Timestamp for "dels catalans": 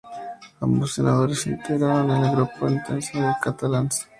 3.19-4.07